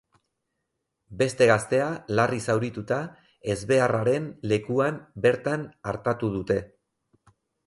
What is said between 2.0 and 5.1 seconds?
larri zaurituta, ezbeharraren lekuan